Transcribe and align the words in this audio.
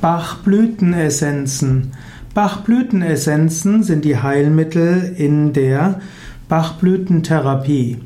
Bachblütenessenzen. 0.00 1.92
Bachblütenessenzen 2.32 3.82
sind 3.82 4.06
die 4.06 4.16
Heilmittel 4.16 5.14
in 5.18 5.52
der 5.52 6.00
Bachblütentherapie. 6.48 7.98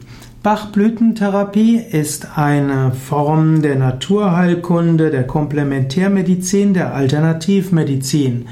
Bachblütentherapie 0.42 1.76
ist 1.76 2.36
eine 2.36 2.90
Form 2.90 3.62
der 3.62 3.76
Naturheilkunde, 3.76 5.12
der 5.12 5.24
Komplementärmedizin, 5.24 6.74
der 6.74 6.94
Alternativmedizin. 6.94 8.46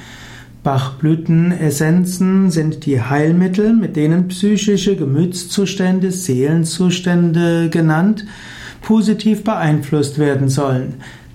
Bachblütenessenzen 0.63 2.53
sind 2.53 2.87
die 2.87 3.03
Heilmittel, 3.03 3.73
mit 3.73 3.97
denen 3.97 4.29
psychische 4.29 4.95
Gemütszustände, 4.95 6.13
Seelenzustände 6.13 7.71
genannt, 7.71 8.25
positiv 8.83 9.43
beeinflusst 9.43 10.21
werden 10.21 10.49
sollen. 10.49 10.95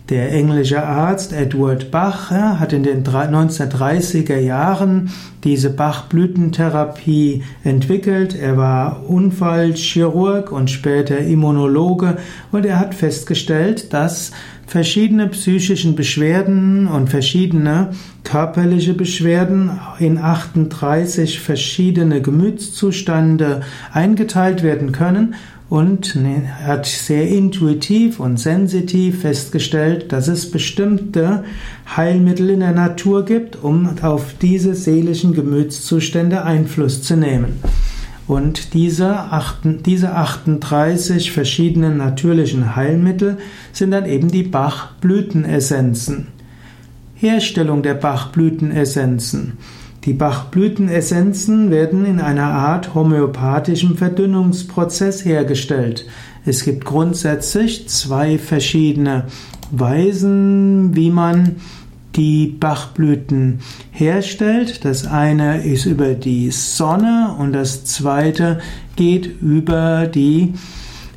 Der 0.10 0.32
englische 0.32 0.84
Arzt 0.84 1.34
Edward 1.34 1.92
Bach 1.92 2.32
hat 2.32 2.72
in 2.72 2.84
den 2.84 3.04
1930er 3.04 4.38
Jahren 4.38 5.10
diese 5.44 5.70
Bachblütentherapie 5.70 7.44
entwickelt. 7.66 8.34
Er 8.34 8.56
war 8.56 9.04
Unfallchirurg 9.10 10.54
und 10.54 10.70
später 10.70 11.18
Immunologe 11.18 12.20
und 12.54 12.66
er 12.66 12.80
hat 12.80 12.96
festgestellt, 12.96 13.92
dass 13.92 14.32
verschiedene 14.66 15.28
psychischen 15.28 15.98
Beschwerden 15.98 16.88
und 16.88 17.10
verschiedene 17.10 17.92
körperliche 18.24 18.94
Beschwerden 18.94 19.78
in 20.00 20.20
38 20.20 21.42
verschiedene 21.42 22.22
Gemütszustände 22.22 23.60
eingeteilt 23.92 24.64
werden 24.64 24.94
können 24.94 25.36
und 25.70 26.16
hat 26.64 26.86
sehr 26.86 27.28
intuitiv 27.28 28.20
und 28.20 28.38
sensitiv 28.38 29.22
festgestellt, 29.22 30.14
dass 30.14 30.28
es 30.28 30.50
bestimmte 30.50 31.44
Heilmittel 31.96 32.50
in 32.52 32.62
der 32.62 32.72
Natur 32.72 33.26
gibt, 33.26 33.62
um 33.62 33.90
auf 34.02 34.36
diese 34.42 34.76
seelischen 34.76 35.34
Gemütszustände 35.34 36.44
Einfluss 36.44 37.02
zu 37.02 37.18
nehmen. 37.18 37.60
Und 38.28 38.74
diese, 38.74 39.30
diese 39.86 40.14
38 40.14 41.32
verschiedenen 41.32 41.98
natürlichen 41.98 42.76
Heilmittel 42.76 43.38
sind 43.72 43.92
dann 43.92 44.06
eben 44.06 44.30
die 44.30 44.44
Bachblütenessenzen. 44.44 46.28
Herstellung 47.16 47.84
der 47.84 47.96
Bachblütenessenzen. 47.96 49.54
Die 50.08 50.14
Bachblütenessenzen 50.14 51.70
werden 51.70 52.06
in 52.06 52.22
einer 52.22 52.46
Art 52.46 52.96
homöopathischem 52.96 53.98
Verdünnungsprozess 53.98 55.26
hergestellt. 55.26 56.06
Es 56.46 56.64
gibt 56.64 56.86
grundsätzlich 56.86 57.90
zwei 57.90 58.38
verschiedene 58.38 59.26
Weisen, 59.70 60.96
wie 60.96 61.10
man 61.12 61.58
die 62.16 62.48
Bachblüten 62.48 63.60
herstellt. 63.92 64.86
Das 64.86 65.06
eine 65.06 65.66
ist 65.66 65.86
über 65.86 66.14
die 66.14 66.52
Sonne 66.52 67.36
und 67.38 67.52
das 67.52 67.84
zweite 67.84 68.60
geht 68.96 69.42
über 69.42 70.08
die 70.08 70.54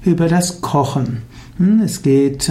über 0.04 0.26
das 0.26 0.62
Kochen. 0.62 1.22
Hm, 1.58 1.80
es 1.84 2.02
geht 2.02 2.50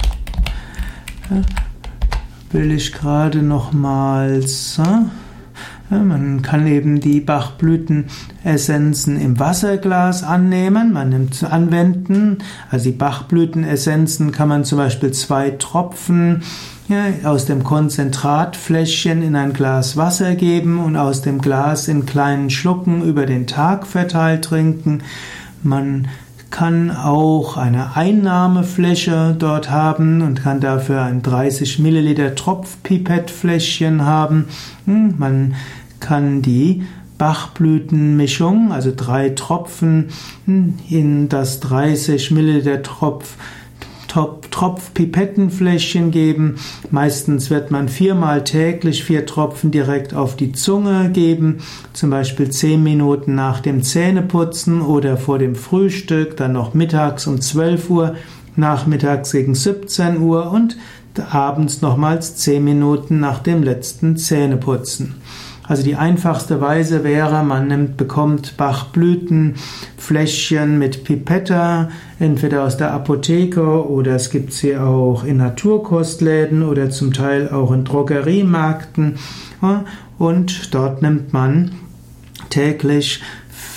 will 2.51 2.73
ich 2.73 2.91
gerade 2.91 3.41
nochmals. 3.41 4.81
Hm? 4.83 5.11
Man 5.89 6.41
kann 6.41 6.65
eben 6.65 6.99
die 6.99 7.19
Bachblütenessenzen 7.19 9.21
im 9.21 9.39
Wasserglas 9.39 10.23
annehmen, 10.23 10.93
man 10.93 11.09
nimmt 11.09 11.43
anwenden. 11.43 12.39
Also 12.71 12.85
die 12.85 12.95
Bachblütenessenzen 12.95 14.31
kann 14.31 14.49
man 14.49 14.63
zum 14.63 14.79
Beispiel 14.79 15.11
zwei 15.11 15.51
Tropfen 15.51 16.41
ja, 16.87 17.05
aus 17.23 17.45
dem 17.45 17.63
Konzentratfläschchen 17.63 19.21
in 19.21 19.35
ein 19.35 19.53
Glas 19.53 19.95
Wasser 19.95 20.33
geben 20.35 20.79
und 20.79 20.95
aus 20.95 21.21
dem 21.21 21.39
Glas 21.39 21.87
in 21.87 22.07
kleinen 22.07 22.49
Schlucken 22.49 23.03
über 23.03 23.27
den 23.27 23.45
Tag 23.45 23.85
verteilt 23.85 24.45
trinken. 24.45 25.03
Man 25.61 26.07
kann 26.51 26.91
auch 26.91 27.57
eine 27.57 27.95
Einnahmefläche 27.95 29.35
dort 29.37 29.69
haben 29.69 30.21
und 30.21 30.43
kann 30.43 30.61
dafür 30.61 31.01
ein 31.01 31.21
30 31.21 31.79
Milliliter 31.79 32.35
Tropfpipettfläschchen 32.35 34.05
haben. 34.05 34.45
Hm, 34.85 35.15
man 35.17 35.55
kann 35.99 36.41
die 36.41 36.83
Bachblütenmischung, 37.17 38.71
also 38.71 38.91
drei 38.95 39.29
Tropfen 39.29 40.09
hm, 40.45 40.79
in 40.89 41.29
das 41.29 41.59
30 41.61 42.31
Milliliter 42.31 42.81
Tropf 42.83 43.35
Tropfpipettenfläschchen 44.51 46.11
geben. 46.11 46.55
Meistens 46.91 47.49
wird 47.49 47.71
man 47.71 47.89
viermal 47.89 48.43
täglich 48.43 49.03
vier 49.03 49.25
Tropfen 49.25 49.71
direkt 49.71 50.13
auf 50.13 50.35
die 50.35 50.51
Zunge 50.51 51.09
geben, 51.11 51.59
zum 51.93 52.09
Beispiel 52.09 52.49
zehn 52.49 52.83
Minuten 52.83 53.35
nach 53.35 53.59
dem 53.59 53.83
Zähneputzen 53.83 54.81
oder 54.81 55.17
vor 55.17 55.39
dem 55.39 55.55
Frühstück, 55.55 56.37
dann 56.37 56.53
noch 56.53 56.73
mittags 56.73 57.27
um 57.27 57.41
12 57.41 57.89
Uhr, 57.89 58.15
nachmittags 58.55 59.31
gegen 59.31 59.55
17 59.55 60.19
Uhr 60.19 60.51
und 60.51 60.77
abends 61.29 61.81
nochmals 61.81 62.35
zehn 62.37 62.63
Minuten 62.63 63.19
nach 63.19 63.39
dem 63.39 63.63
letzten 63.63 64.17
Zähneputzen. 64.17 65.15
Also 65.67 65.83
die 65.83 65.95
einfachste 65.95 66.61
Weise 66.61 67.03
wäre, 67.03 67.43
man 67.43 67.67
nimmt, 67.67 67.97
bekommt 67.97 68.55
Bachblütenfläschchen 68.55 70.77
mit 70.77 71.03
Pipette, 71.03 71.89
entweder 72.19 72.63
aus 72.63 72.77
der 72.77 72.91
Apotheke 72.91 73.89
oder 73.89 74.13
es 74.15 74.29
gibt 74.29 74.53
sie 74.53 74.77
auch 74.77 75.23
in 75.23 75.37
Naturkostläden 75.37 76.61
oder 76.61 76.91
zum 76.91 77.13
Teil 77.13 77.49
auch 77.49 77.71
in 77.71 77.83
Drogeriemärkten. 77.83 79.15
Und 80.19 80.71
dort 80.73 81.01
nimmt 81.01 81.33
man 81.33 81.71
täglich 82.49 83.21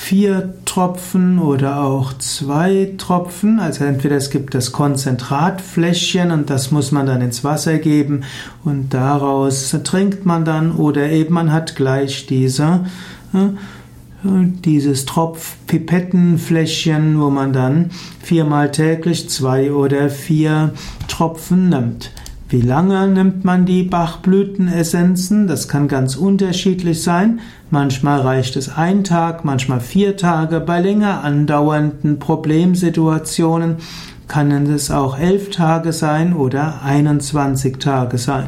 vier 0.08 0.54
Tropfen 0.64 1.38
oder 1.38 1.82
auch 1.82 2.14
zwei 2.14 2.94
Tropfen. 2.96 3.60
Also 3.60 3.84
entweder 3.84 4.16
es 4.16 4.30
gibt 4.30 4.54
das 4.54 4.72
Konzentratfläschchen 4.72 6.30
und 6.30 6.48
das 6.48 6.70
muss 6.70 6.92
man 6.92 7.04
dann 7.04 7.20
ins 7.20 7.44
Wasser 7.44 7.76
geben 7.76 8.22
und 8.64 8.94
daraus 8.94 9.76
trinkt 9.84 10.24
man 10.24 10.46
dann 10.46 10.72
oder 10.72 11.10
eben 11.10 11.34
man 11.34 11.52
hat 11.52 11.76
gleich 11.76 12.26
diese 12.26 12.86
dieses 14.22 15.04
Tropfpipettenfläschchen, 15.04 17.20
wo 17.20 17.28
man 17.28 17.52
dann 17.52 17.90
viermal 18.22 18.70
täglich 18.70 19.28
zwei 19.28 19.72
oder 19.72 20.08
vier 20.08 20.72
Tropfen 21.06 21.68
nimmt. 21.68 22.12
Wie 22.50 22.62
lange 22.62 23.06
nimmt 23.08 23.44
man 23.44 23.66
die 23.66 23.82
Bachblütenessenzen? 23.82 25.46
Das 25.46 25.68
kann 25.68 25.86
ganz 25.86 26.16
unterschiedlich 26.16 27.02
sein. 27.02 27.40
Manchmal 27.70 28.22
reicht 28.22 28.56
es 28.56 28.74
ein 28.74 29.04
Tag, 29.04 29.44
manchmal 29.44 29.80
vier 29.80 30.16
Tage. 30.16 30.60
Bei 30.60 30.80
länger 30.80 31.22
andauernden 31.24 32.18
Problemsituationen 32.18 33.76
kann 34.28 34.50
es 34.50 34.90
auch 34.90 35.18
elf 35.18 35.50
Tage 35.50 35.92
sein 35.92 36.34
oder 36.34 36.80
21 36.82 37.76
Tage 37.76 38.16
sein. 38.16 38.46